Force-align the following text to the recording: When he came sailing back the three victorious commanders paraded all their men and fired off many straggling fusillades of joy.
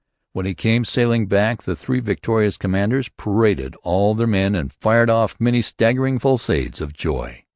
When 0.33 0.47
he 0.47 0.55
came 0.55 0.83
sailing 0.83 1.27
back 1.27 1.61
the 1.61 1.75
three 1.75 1.99
victorious 1.99 2.57
commanders 2.57 3.09
paraded 3.19 3.75
all 3.83 4.15
their 4.15 4.25
men 4.25 4.55
and 4.55 4.73
fired 4.73 5.11
off 5.11 5.35
many 5.39 5.61
straggling 5.61 6.17
fusillades 6.17 6.81
of 6.81 6.91
joy. 6.91 7.43